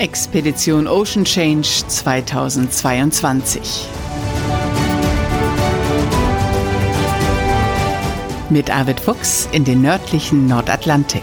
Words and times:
Expedition 0.00 0.88
Ocean 0.88 1.26
Change 1.26 1.84
2022. 1.86 3.86
Mit 8.48 8.70
Arvid 8.70 8.98
Fuchs 8.98 9.46
in 9.52 9.64
den 9.64 9.82
nördlichen 9.82 10.46
Nordatlantik. 10.46 11.22